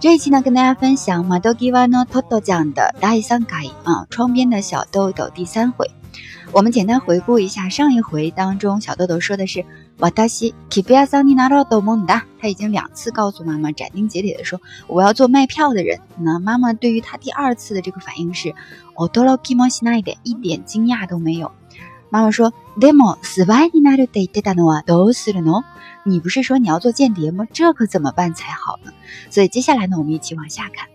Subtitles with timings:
[0.00, 5.90] 这一期呢，跟大家分享马豆吉瓦诺托托讲的大三改啊，窗边的小豆豆第三回。
[6.50, 9.66] 我们简单回顾一下上一回当中，小豆豆说的是
[9.99, 15.99] 瓦达西 kibiya san ni naro do monda，他已经两次告诉妈妈斩钉截铁的说我要做卖票的人。
[16.17, 18.55] 那妈妈对于他第二次的这个反应是
[18.95, 21.51] odoroki mo shinai 一点惊讶都没有。
[22.09, 25.63] 妈妈说でもスパイになるって言ってたのはどうするの？
[26.05, 27.45] 你不是说你要做间谍吗？
[27.51, 28.93] 这可怎么办才好呢？
[29.29, 30.87] 所以接下来呢，我们一起往下看。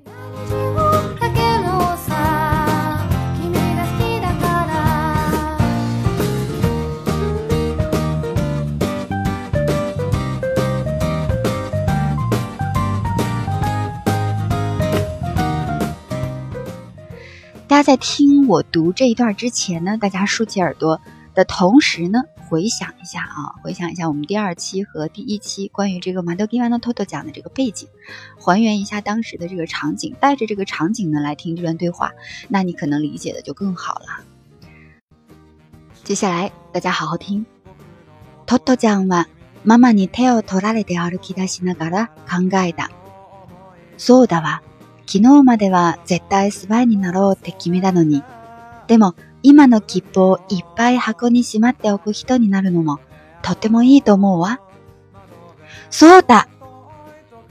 [17.79, 21.01] 家在听我读这一段之前呢，大家竖起耳朵
[21.35, 27.89] 的同时呢，回想一下啊，回想一下我们第二期和第一期关于这个马德吉万诺托托讲的这个背景，
[28.39, 32.13] 还原一下当时的这个场景，带着这个场景呢来听这段对话，
[32.49, 34.25] 那你可能理解的就更好了。
[36.05, 37.47] 接下来大家好好听。
[38.47, 39.27] トットちゃんは
[39.65, 42.91] ママに手を取られて歩き出しながら考えた。
[43.97, 44.61] そうだわ。
[45.12, 48.24] 昨日までは絶対スパイになろうって決めたのに、
[48.86, 53.00] でも今の切符をいっぱい箱にしまっておく人になるのも
[53.42, 54.62] とてもいいと思うわ。
[55.90, 56.48] そうだ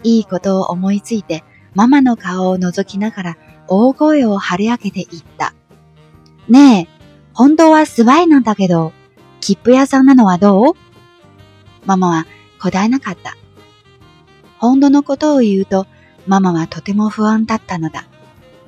[0.04, 1.42] いいことを思いついて
[1.74, 5.52] ママの顔を覗きながら大声を張り上げて言った。
[6.48, 6.88] ねえ、
[7.34, 8.92] 本当はスワイなんだけど、
[9.40, 10.72] 切符屋さんなのはどう
[11.86, 12.26] ママは
[12.62, 13.36] 答えなかった。
[14.60, 15.88] 本当のことを言うと
[16.28, 18.06] ママはとても不安だったのだ。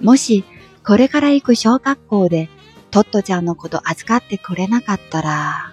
[0.01, 0.45] もし、
[0.85, 2.49] これから行く小学校で、
[2.91, 5.71] トットちゃんのこと預かってくれなかったら、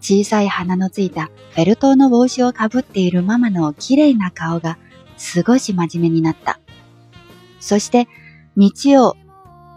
[0.00, 4.78] 小さい鼻のついたフェルトの帽子をかぶっているママの綺麗な顔が
[5.18, 6.58] 少し真面目になった。
[7.60, 8.08] そして、
[8.56, 8.70] 道
[9.06, 9.16] を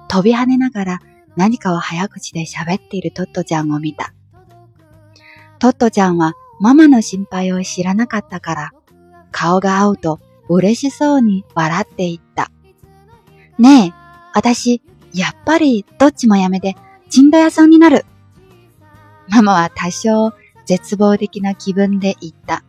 [0.08, 1.00] 飛び跳ねながら
[1.36, 4.14] 何かを早口で喋っているトットちゃんを見た。
[5.60, 8.72] トットちゃんはママの心配を知らなかったから、
[9.34, 12.52] 顔が合うと嬉しそうに笑っていった。
[13.58, 13.94] ねえ、
[14.34, 14.82] 私、
[15.14, 16.76] やっぱりどっちもやめて、
[17.10, 18.06] チンド屋さんになる。
[19.30, 20.34] ママは多少
[20.66, 22.64] 絶望的な気分で言った。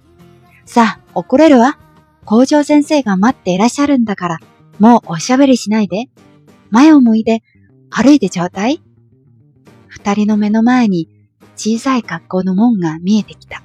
[0.64, 1.78] さあ、怒れるわ。
[2.24, 4.38] 工場先生が待っていらっしゃるんだから、
[4.78, 6.06] もうおしゃべりしないで。
[6.70, 7.42] 前を向いて
[7.90, 8.80] 歩いてちょうだい。
[9.88, 11.08] 二人の目の前に
[11.54, 13.62] 小さい格好の門が見えてきた。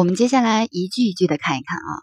[0.00, 2.02] 我们接下来一句一句的看一看啊。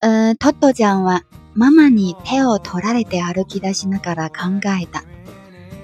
[0.00, 1.22] 呃、トットちゃんは
[1.54, 5.02] ママに手を取られて歩き出しながら考えた。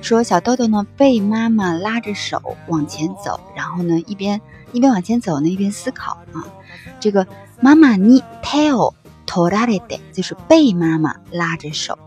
[0.03, 2.37] 说小豆豆呢被妈妈拉着手
[2.69, 4.41] 往前走，然后呢一边
[4.72, 6.44] 一边往前走呢一边思考啊。
[7.00, 7.27] 这个
[7.62, 8.94] 妈妈に手を
[9.27, 11.99] 取られて就是被妈妈拉着手，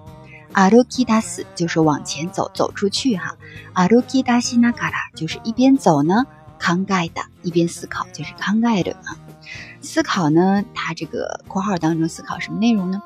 [0.53, 3.35] 歩き出す就是往前走走出去哈。
[3.73, 6.27] 歩き出しながら就是一边走呢。
[6.61, 9.17] 考え的，一边思考就是考え的啊。
[9.81, 13.01] 思考呢，它这个括号当中思考什么内容呢？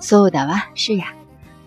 [0.00, 1.14] そうだわ，是呀。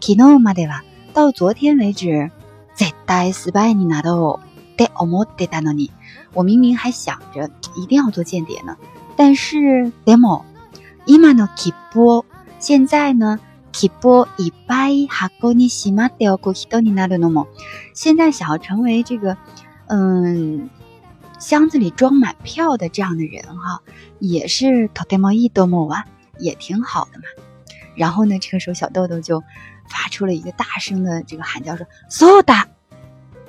[0.01, 0.83] 昨日までは
[1.13, 2.29] 到昨天为止，
[2.75, 5.91] 絶対スパイになろうって思ってたのに，
[6.33, 8.77] 我明明还想着一定要做间谍呢。
[9.17, 10.45] 但是でも
[11.05, 12.25] 今の切符を
[12.59, 13.39] 现在呢，
[13.71, 17.47] 切符をいっぱい箱にしまっておく人になるのも，
[17.93, 19.37] 现在想要成为这个，
[19.87, 20.69] 嗯。
[21.43, 23.81] 箱子里装满票的这样的人哈，
[24.19, 26.05] 也是とてもいいと思う啊，
[26.37, 27.23] 也挺好的嘛。
[27.95, 29.41] 然后呢，这个时候小豆豆就
[29.87, 32.53] 发出了一个大声的这个喊叫，说“所有的”，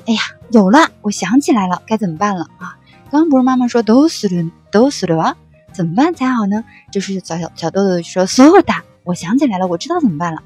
[0.06, 0.20] 哎呀，
[0.50, 2.78] 有了，我想起来了，该怎么办了啊？
[3.11, 5.37] 刚刚不是妈妈说都死了，都死了啊？
[5.72, 6.64] 怎么办才好呢？
[6.90, 8.72] 就是小小小豆豆说“所有的”，
[9.05, 10.43] 我想起来了，我知道怎么办了。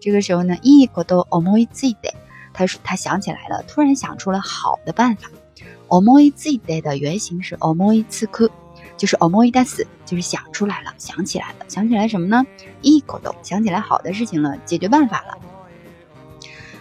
[0.00, 2.12] 这个时候呢，一个都思いついて，
[2.54, 5.28] 他说他想起来了，突然想出了好的办法。
[5.88, 8.50] 思いついて的原型是思いつく。
[8.96, 12.44] 就是思い出す，就是想出来了，想起来了，想起来什么呢？
[12.82, 15.38] いいこと，想起来好的事情了，解决办法了。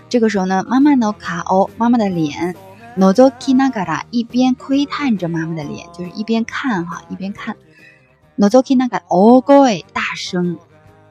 [0.10, 2.56] 这个时候呢，妈妈の顔，妈妈的脸，
[2.98, 7.56] のぞきながら，一边窥探着妈妈的脸，就是一边看哈，一边看。
[8.38, 10.58] のぞきながら大声，大声。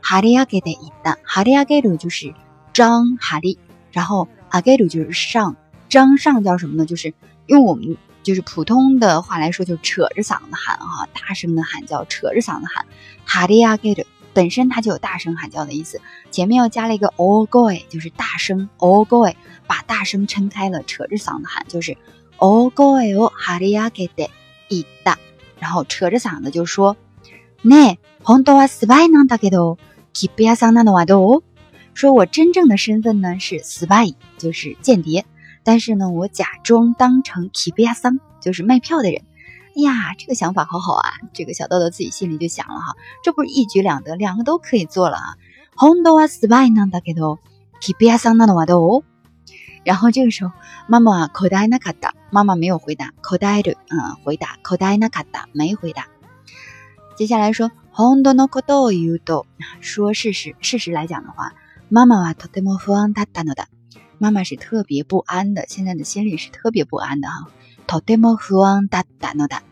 [0.02, 1.18] 張り上げていった。
[1.22, 2.34] 張り上げる就是
[2.74, 3.58] 张哈利，
[3.92, 5.56] 然后上げる就是上，
[5.88, 6.84] 张上叫什么呢？
[6.84, 7.14] 就是
[7.46, 7.96] 用我们。
[8.24, 12.84] 就是普通的话来说，就扯着嗓子喊哈，大声的喊叫，扯着嗓子喊。
[13.24, 14.04] 哈利亚给的
[14.34, 15.98] 本身它就有大声喊叫的意思，
[16.30, 19.26] 前面又加了一个 all go，就是大声 all go，
[19.66, 21.96] 把大声撑开了，扯着嗓子喊，就是
[22.36, 24.28] all go 哦，哈利亚给的
[24.68, 25.16] 一大，
[25.58, 26.96] 然后扯着嗓子就说，
[27.62, 29.78] ね、本当はスパイなんだけど、
[30.12, 31.42] キプヤさんなのはどう？
[31.94, 35.24] 说我真正的身份呢是 spy，就是间谍。
[35.64, 39.22] 但是呢，我假装当成 k i b i a 桑，就是卖票的人。
[39.76, 41.10] 哎呀，这个想法好好啊！
[41.32, 45.36] 这个小豆豆自己心里就想了哈，这不是一举两得，两个都可以做了啊。
[45.76, 46.88] Honda spy 呢？
[46.90, 47.36] 大概都
[47.80, 49.04] k i b i a 桑那的话都。
[49.84, 50.52] 然后这个时候，
[50.88, 56.06] 妈妈 kodai na kata，妈妈没有回答 kodai 的，嗯，回答 kodai na kata 没回答。
[57.16, 59.44] 接下来说 Honda no kodo yudo，
[59.80, 61.52] 说事实，事实来讲的话，
[61.88, 63.66] 妈妈はとても不安だったのだ。
[64.18, 67.48] 妈妈是特别不安的，现在的心里是特别不安的哈。
[67.86, 69.62] とても不安だったのだ。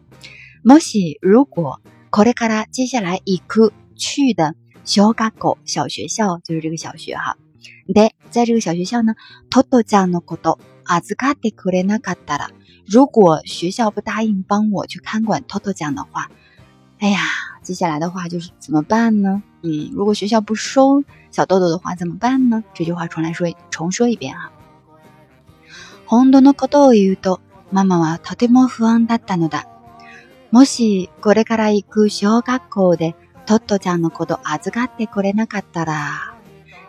[0.65, 1.81] もし如果
[2.11, 7.37] これから接下来行く去的小学校小学校就是这个小学哈。
[7.89, 9.15] で在这个小学校呢，
[9.51, 12.51] トトちゃんのこと預かってくれなかったら，
[12.89, 16.29] 如果学校不答应帮我去看管トトちゃん的话，
[17.01, 17.19] 哎呀，
[17.63, 19.43] 接下来的话就是怎么办呢？
[19.63, 21.05] 嗯，如果学校不收。
[21.33, 22.65] 小豆豆的话怎么办呢？
[22.73, 24.51] 这句话重来说，重说一遍哈。
[26.07, 27.41] 本当のことを言うと、
[27.73, 29.67] ママはとても不安だったのだ。
[30.51, 33.15] もしこれから行く小学校で
[33.45, 36.35] トットちゃんのこと預かってくれなかったら，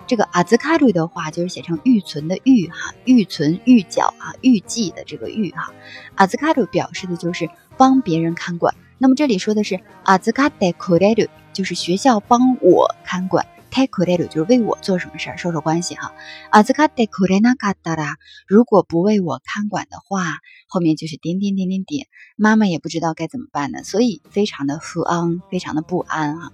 [0.06, 5.74] 这个預かる的话就是写成预存的预哈，预存预缴啊，预计的这个预哈。
[6.16, 8.74] 預かる表示的就是帮别人看管。
[9.02, 13.46] 那么这里说的是預かってくれる，就是学校帮我看管。
[13.70, 16.14] 太可怜了，就是为我做什么事儿，说说关系哈。
[16.50, 18.16] 啊，这个太可怜那嘎达啦，
[18.48, 20.38] 如果不为我看管的话，
[20.68, 22.08] 后面就是点点点点点，
[22.38, 26.52] 妈妈也不知道该怎么办呢，所以非常的不安，非常的不安啊。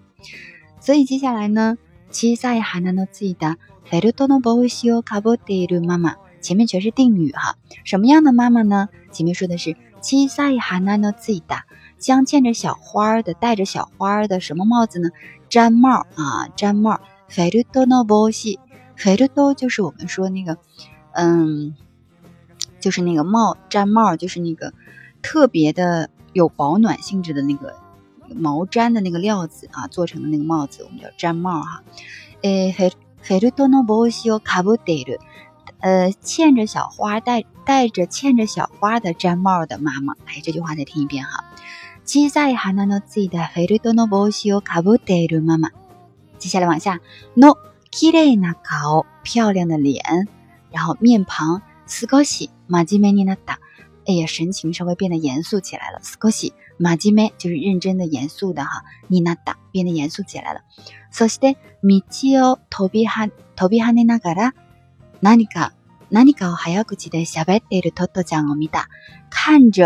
[0.82, 1.78] 所以接下来呢，
[2.10, 7.56] 七歳花のついたフェルトの帽子をかぶっている妈妈，前面全是定语哈。
[7.86, 8.90] 什么样的妈妈呢？
[9.12, 11.66] 前面说的是七歳花のついた。
[12.00, 15.10] 镶嵌着小花儿的，戴着小花儿的什么帽子呢？
[15.50, 17.00] 毡帽啊，毡帽。
[17.30, 18.60] フェルトの帽子，
[18.96, 20.58] フェルト就是我们说那个，
[21.14, 21.74] 嗯，
[22.80, 24.72] 就是那个帽毡帽，就是那个
[25.24, 27.76] 特别的有保暖性质的那个
[28.36, 31.82] 毛毡的那个料子啊做成的那个帽子，我们叫毡帽哈。
[32.44, 32.92] 诶，フェ
[33.22, 35.18] フェルトの帽子をかぶっている，
[35.80, 40.14] 呃，嵌着小花戴戴着嵌着小花的毡帽的妈妈。
[40.26, 41.46] 哎，这句话再听一遍哈。
[42.08, 45.72] 小さい花のついたフェルトの帽子をかぶっているママ。
[46.38, 47.00] 接下来往下，
[47.38, 47.56] no
[47.92, 50.02] kiri na kao，漂亮的脸，
[50.72, 53.58] 然后面庞，skoshi majime ni nata，
[54.06, 56.00] 哎呀，神情稍微变得严肃起来了。
[56.02, 60.62] skoshi majime 就是认真的、严肃的哈，ni nata 变得严肃起来了。
[61.12, 62.02] そして道
[62.52, 64.54] を飛びは飛び跳ねながら
[65.22, 65.74] 何か
[66.12, 68.88] 何かを早口で喋っているトトちゃんを見た，
[69.30, 69.86] 看着。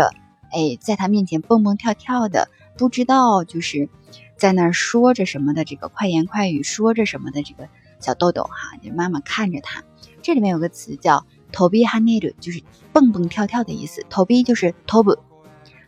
[0.53, 3.89] 哎，在他面前蹦蹦跳跳的，不知道就是
[4.37, 7.67] 在那儿说着什么的，这个快言快语说着什么的这个
[7.99, 9.83] 小豆豆哈，就妈妈看着他。
[10.21, 12.61] 这里面有个词叫 t o b i h a n e l 就是
[12.93, 14.05] 蹦蹦跳跳的意思。
[14.09, 15.17] t o b i 就是 tobu，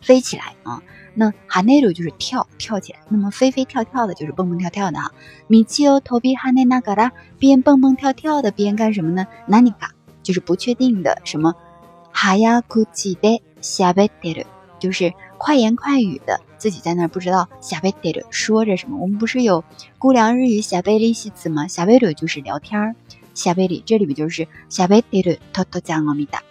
[0.02, 0.82] 飞起来啊。
[1.14, 3.00] 那 h a n e l 就是跳跳起来。
[3.10, 5.12] 那么飞飞跳跳的就是蹦蹦跳跳的哈。
[5.48, 9.92] 米奇哦 tobihane 那嘎达边蹦蹦跳跳的边干什么呢？nanika
[10.24, 11.54] 就是不确定的什么。
[12.12, 14.46] 哈呀，哭泣的瞎背对着，
[14.80, 18.98] 就是快言快语的，自己在那不知道瞎背对着说着什么。
[19.00, 19.64] 我们不是有
[19.98, 21.68] 估量日语瞎背练习词吗？
[21.68, 22.96] 瞎背对就是聊天儿，
[23.34, 26.44] 瞎背里这里边就是瞎背对着偷偷讲阿弥达，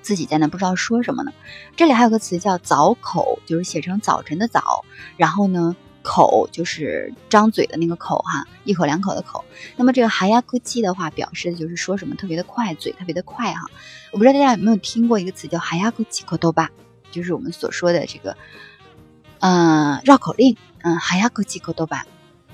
[0.00, 1.32] 自己在那不知道说什么呢。
[1.74, 4.84] 这里还有个词叫早口，就是写成早晨的早，
[5.16, 5.74] 然后呢。
[6.02, 9.44] 口就是张嘴的那个口哈，一口两口的口。
[9.76, 13.62] 那么这个哈呀咕气的话，表示的就是说什么特别的快，嘴特别的快哈。
[14.12, 16.70] 我不知道大家有没有听过一个词叫哈呀咕气口多吧，
[17.10, 18.36] 就是我们所说的这个，
[19.40, 22.04] 嗯，绕口令，嗯，哈呀口气口多吧。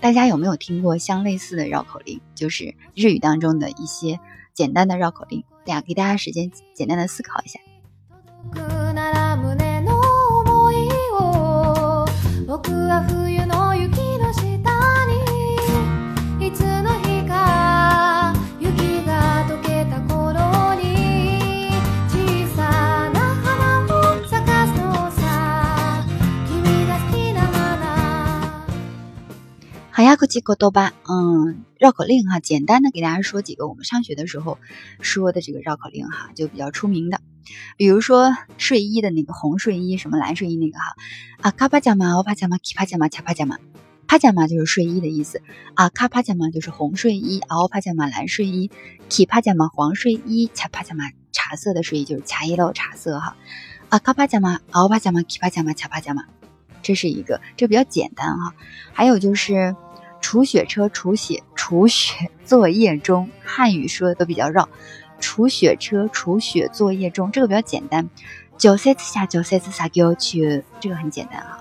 [0.01, 2.21] 大家有没有听过相类似的绕口令？
[2.37, 4.21] 就是日语当中的一些
[4.55, 5.43] 简单的绕口令。
[5.67, 8.78] 大家给大家时间，简单的思考一下。
[12.58, 13.46] 僕は冬
[30.29, 34.59] 几个多巴，嗯，绕口令哈，简单的给大家说几个我们上学的时候
[35.01, 37.21] 说的这个绕口令哈，就比较出名的，
[37.79, 40.93] 比如说睡衣的那个红睡衣，什么蓝睡衣那个哈，
[41.41, 43.57] 啊卡帕加马奥帕加马奇帕加马恰帕加马，
[44.07, 45.41] 帕加马就是睡衣的意思，
[45.75, 48.71] 啊卡帕加马就是红睡衣，奥帕加马蓝睡衣，
[49.09, 53.35] 奇帕加马黄睡衣，恰帕加马茶色的睡衣就是茶叶豆茶色哈，
[53.89, 56.25] 啊卡帕加马奥帕加马奇帕加马恰帕加马，
[56.83, 58.53] 这是一个，这比较简单哈，
[58.93, 59.75] 还有就是。
[60.31, 64.69] 除雪车除雪除雪作业中，汉语说的都比较绕。
[65.21, 68.11] 除雪车除雪作业中，这个比较简单。
[68.59, 71.61] 九塞子下九塞子撒丢去，这个很简单啊。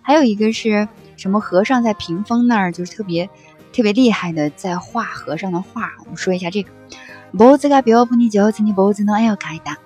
[0.00, 1.40] 还有一个是什么？
[1.40, 3.26] 和尚在屏风那儿，就是特别
[3.74, 5.92] 特别厉害的，在画和尚的画。
[6.04, 6.70] 我们说一下这个：
[7.36, 9.12] 脖子噶别不尼九子尼脖子呢？
[9.16, 9.76] 哎哟，开大！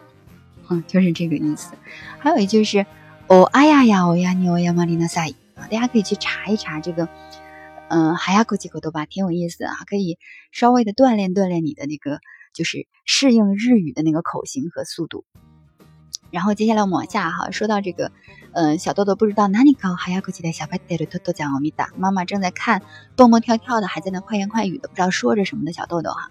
[0.69, 1.73] 嗯，就是这个意思。
[2.21, 2.87] 还有一句是：
[3.27, 5.67] 哦，哎呀呀，哦呀你哦呀玛丽娜塞啊！
[5.69, 7.09] 大家可以去查一查这个。
[7.91, 10.17] 嗯，哈呀，咕叽咕嘟吧，挺有意思啊，可以
[10.53, 12.21] 稍微的锻炼锻炼你的那个，
[12.55, 15.25] 就是适应日语的那个口型和速度。
[16.31, 18.13] 然后接下来我们往下哈，说到这个，
[18.53, 22.81] 嗯，小豆豆不知道哪里搞哈呀，咕叽的小白兔，豆豆讲欧米达，妈妈正在看，
[23.17, 26.31] 蹦蹦跳跳的，还在那快言快语的，不知道说着什么的小豆豆哈。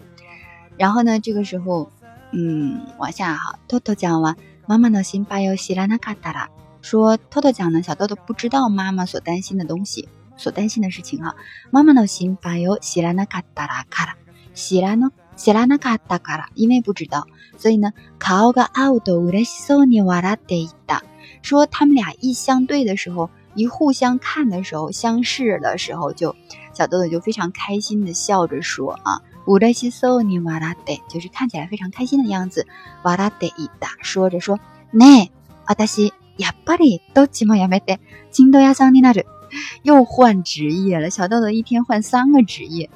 [0.77, 1.91] 然后呢，这个时候，
[2.31, 6.47] 嗯，往下哈，豆豆讲完，妈妈呢，心巴哟西拉那嘎达啦，
[6.81, 10.07] 说偷偷讲呢，小豆豆不知道妈妈所担心的东西。
[10.38, 11.34] 所担心的事情哈，
[11.70, 14.16] 妈妈の心配を知らなかったから、
[14.54, 17.24] 知らの知らなかったから，因为不知道，
[17.58, 21.02] 所以呢，顔が合うと嬉しそうに笑っていた。
[21.42, 26.34] 说他们俩一相对的时候，一互相看的时候，相视的时候，就
[26.72, 32.66] 小豆豆就非常开心的笑着说啊，嬉しそうに笑って，就是看起来非常开心的样子。
[33.02, 34.58] 笑っていた，说着说，
[34.92, 35.30] ね、
[35.66, 38.00] 私やっぱりどっちもやめて、
[38.32, 39.26] チンド屋さんになる。
[39.83, 42.89] 又换职业了，小豆豆一天换三个职业。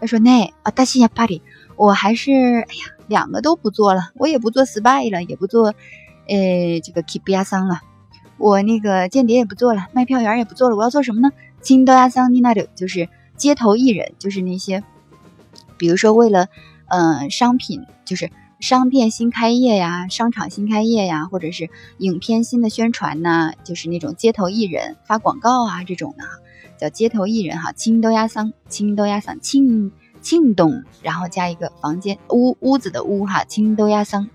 [0.00, 1.42] 他说：“那啊，大西呀，巴黎，
[1.76, 5.68] 我还是哎呀，两个都不做了，我也不做 spy 了，也不做，
[6.28, 7.80] 呃，这个 keep 亚桑了，
[8.36, 11.30] 我那个间谍也不做了，卖票员也不做了，我要做什么呢
[11.62, 13.08] 金豆亚桑，尼娜柳，就是
[13.38, 14.84] 街头艺人，就是那些，
[15.78, 16.48] 比如说为了，
[16.88, 18.30] 呃，商品，就是。”
[18.66, 26.30] 商店新开业呀，商场新开业呀，或者是影片新的宣传呐，就是那种街头艺人发广告啊这种的，哈，
[26.76, 34.30] 叫街头艺人哈，青豆鸭桑，青豆鸭桑，青青东，然后加一个房间屋屋子的屋哈，青豆鸭桑，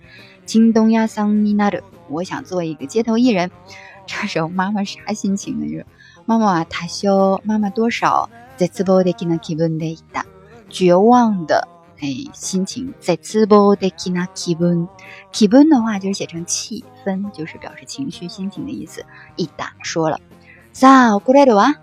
[0.46, 3.52] 青东鸭桑你纳的，我想做一个街头艺人，
[4.08, 5.66] 这时候妈妈啥心情呢？
[5.70, 5.86] 就是
[6.26, 10.26] 妈妈啊，太小，妈妈多少，在直播的给能基本的一大，
[10.70, 11.68] 绝望的。
[12.02, 19.06] 哎，心情在词包的 kina kibun，kibun 的话就是写成气氛，就是表示情绪、心情的意思。
[19.36, 20.20] 一打说了，
[20.74, 21.76] 萨过来的哇，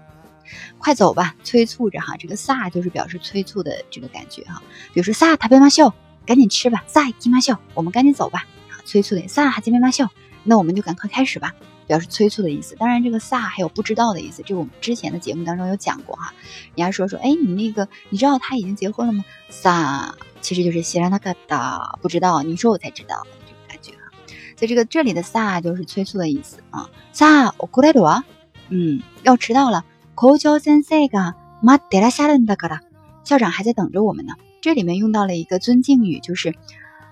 [0.79, 2.17] 快走吧，催促着哈。
[2.19, 4.61] 这个萨就是表示催促的这个感觉哈。
[4.93, 5.93] 比如说，萨他贝马秀，
[6.27, 8.45] 赶紧吃吧；萨吉马秀，我们赶紧走吧，
[8.85, 9.29] 催促的。
[9.29, 10.07] 萨哈吉贝马秀，
[10.43, 11.55] 那我们就赶快开始吧。
[11.88, 16.34] 表示催促的意思，当然这个撒还有不知道的意思，这我们之前的节目当中有讲过哈。
[16.76, 19.26] 人家说说，哎，你那个你知道他已经结婚了吗？
[19.50, 24.12] 撒其实就是希拉那个的，不知道，你说我才知道这种感觉哈。
[24.58, 26.90] 所以这个这里的撒就是催促的意思啊。
[27.12, 28.24] 撒我过来了啊，
[28.70, 29.84] 嗯，要迟到了。
[30.16, 32.80] 校長先生が待ってらっしゃるんだから，
[33.26, 34.36] 校长还在等着我们呢。
[34.62, 36.54] 这里面用到了一个尊敬语，就是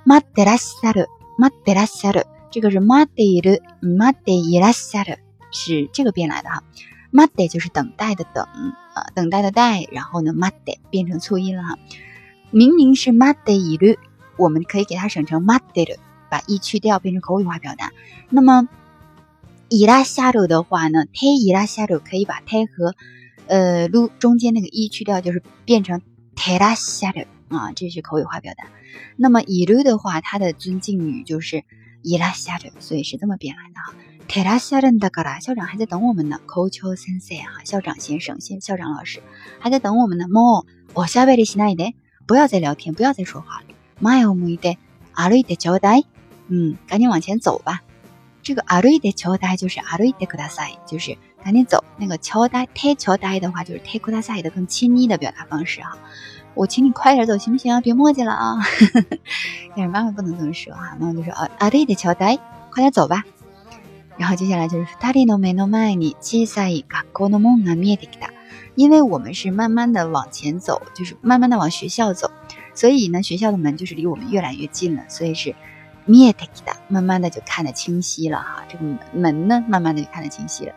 [0.05, 0.21] 待
[2.55, 5.11] ってらっしゃる，待ってらっしゃる。
[5.11, 5.17] 这个是 mate 的 mate irasha
[5.51, 6.63] 是这个变来的哈，
[7.13, 8.43] mate 就是等待的等
[8.93, 11.79] 啊，等待的待，然后呢 mate 变成促音了哈，
[12.51, 13.97] 明明是 mate iru，
[14.35, 15.97] 我们可以给它省成 mate
[16.29, 17.91] 把 e 去掉变成口语化表达。
[18.29, 18.67] 那么
[19.69, 22.93] irasha 的话呢，te irasha 可以把 te 和
[23.47, 26.01] 呃 lu 中間那个 e 去掉，就是变成
[26.35, 28.65] terasha 啊，这是口语化表达。
[29.15, 31.63] 那么 iru 的话，它的尊敬语就是。
[32.05, 33.93] 伊拉夏着，所以是这么编来的哈。
[34.27, 36.39] テラシャルンダガ校长还在等我们呢。
[36.47, 39.21] 校長先生哈，校长先生，先校长老师
[39.59, 40.27] 还在等我们呢。
[40.27, 40.65] も
[40.95, 41.93] うおしゃべりしないで，
[42.27, 43.65] 不要再聊天，不要再说话了。
[43.99, 44.77] 前を向いて
[45.13, 46.05] 歩いてちょうだい。
[46.49, 47.83] 嗯，赶紧往前走吧。
[48.41, 51.83] 这个歩いてちょうだい就是歩いてください，就是赶紧走。
[51.99, 55.97] 那个ちょうだい、てちょうだい的话就是てください的更亲昵的表达方式哈。
[56.55, 57.81] 我请你快点走行不行？
[57.81, 58.57] 别磨叽了啊！
[59.75, 62.39] 但是妈妈不能这么说哈，妈妈就说啊，歩いてちょうだい，
[62.69, 63.23] 快点走吧。
[64.17, 68.29] 然后接下来就是二人の目の前に小さい学校の門が見えてきた。
[68.75, 72.29] 因为我们是慢慢的往前走，就是慢慢的往学校走，
[72.73, 75.55] 所以呢，学校的门就是离我们越来越近了，所以是
[76.07, 78.63] 見えてきた，慢慢的就看得清晰了哈。
[78.69, 80.73] 这个门呢，慢慢的就看得清晰了。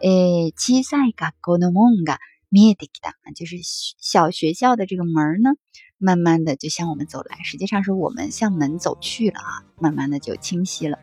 [0.00, 2.18] 诶，小さい学校の門が
[2.52, 5.50] 見えてきた，就是小学校的这个门呢，
[5.98, 10.98] 慢慢的就向我们走来，实际上是我们向门走去了啊，慢慢的就清晰了。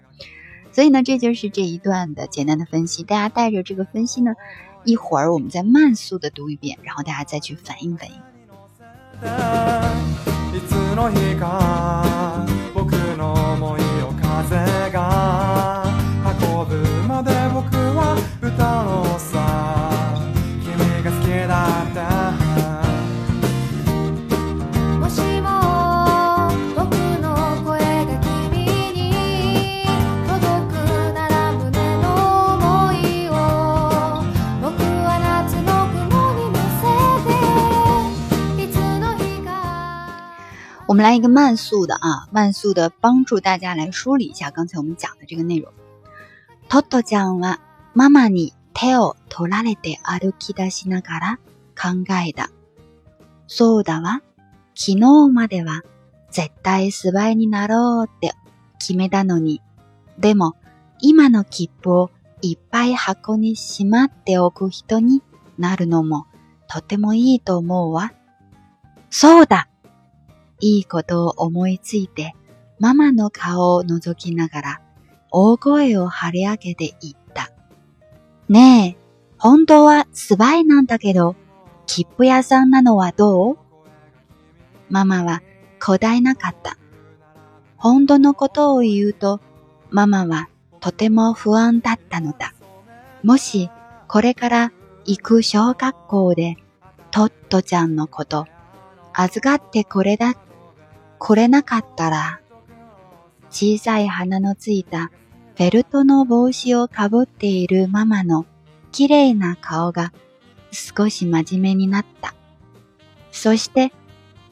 [0.72, 3.04] 所以呢，这就是这一段的简单的分析。
[3.04, 4.34] 大家带着这个分析呢，
[4.84, 8.16] 一会儿我们再慢速的读一遍，然后大家再去反应反应。
[40.91, 45.73] 我们来一个慢速的啊，慢速的帮助大家来梳理一下刚才我们讲的这个内容。
[46.69, 47.61] トトちゃんは
[47.95, 51.39] ママに手を取られて歩き出しながら
[51.81, 52.51] 考えた。
[53.47, 54.21] そうだわ。
[54.75, 55.83] 昨日までは
[56.33, 58.33] 絶対スバイになろうって
[58.81, 59.61] 決めたのに。
[60.19, 60.55] でも
[61.01, 62.11] 今の切符を
[62.43, 65.23] いっぱい箱にしまっておく人に
[65.57, 66.27] なるのも
[66.69, 68.13] とてもいいと思うわ。
[69.09, 69.69] そうだ
[70.61, 72.35] いいことを思いついて、
[72.79, 74.81] ママの顔を覗きながら、
[75.31, 77.51] 大声を張り上げて言った。
[78.49, 78.97] ねえ、
[79.39, 81.35] 本当はス早イなんだけど、
[81.87, 83.57] 切符屋さんなのはどう
[84.91, 85.43] ママは
[85.85, 86.77] 答えなかった。
[87.77, 89.41] 本当のことを言うと、
[89.89, 90.49] ママは
[90.81, 92.55] とても不安だったのだ。
[93.25, 93.71] もし、
[94.09, 94.73] これから
[95.07, 96.57] 行く小学校で、
[97.11, 98.47] トットちゃんのこと、
[99.15, 100.35] 預かってこれだ
[101.21, 102.41] 来れなかったら、
[103.51, 105.13] 小さい鼻のついた
[105.55, 108.47] フェルトの帽子をかぶっているママの
[108.91, 110.15] 綺麗な顔が
[110.73, 112.35] 少し真面目になった。
[113.33, 113.93] そして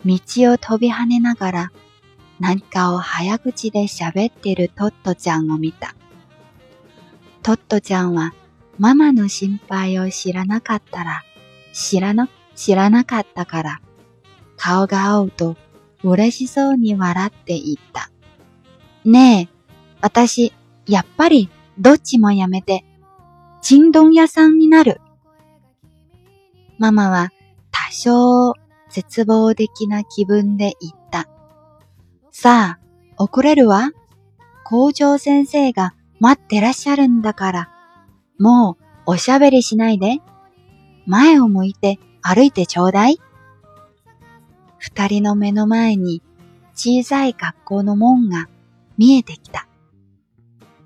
[0.04, 0.20] 道
[0.52, 1.72] を飛び跳ねながら
[2.38, 5.94] 何かを早口で喋ってるトットちゃんを見た。
[7.42, 8.34] トットちゃんは
[8.78, 11.22] ママの心配を知らなかったら、
[11.72, 13.80] 知らな、知らなかったから、
[14.58, 15.56] 顔が青と
[16.04, 18.10] 嬉しそうに笑って言った。
[19.04, 19.48] ねえ、
[20.00, 20.52] 私、
[20.86, 22.84] やっぱり、どっちもやめて、
[23.62, 25.00] ちんどん屋さんになる。
[26.78, 27.30] ママは、
[27.72, 28.54] 多少、
[28.90, 31.28] 絶望的な気分で言った。
[32.30, 32.78] さ
[33.18, 33.90] あ、遅れるわ。
[34.64, 37.70] 校長先生が待ってらっしゃるんだから、
[38.38, 40.18] もう、おしゃべりしないで。
[41.06, 43.18] 前を向いて歩いてちょうだい。
[44.77, 46.21] 二人の目の前に
[46.75, 48.47] 小さい学校の門が
[48.97, 49.67] 見えてきた。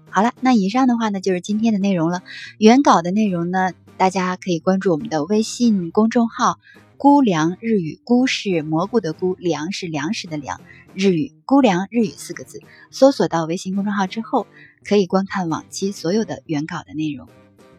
[0.10, 2.24] 好了，那以上的话呢，就是今天的内容了。
[2.58, 8.00] 原稿的内容呢，大家可以关注我们的微信公众号“姑凉日语”。
[8.06, 10.62] 姑是蘑菇的菇，粮是粮食的粮。
[10.96, 14.48] 日语“姑凉日语”四个字，搜索到微信公众号之后，
[14.84, 17.28] 可以观看往期所有的原稿的内容。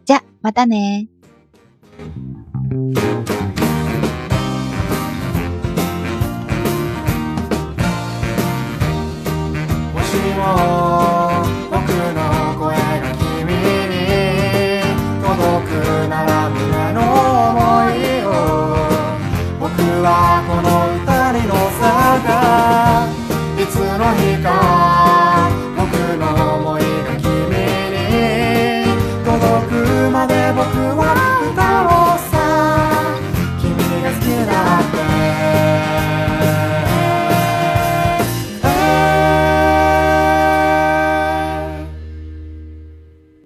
[0.05, 1.09] じゃ、またね。